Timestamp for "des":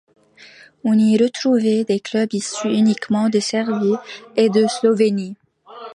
1.83-1.99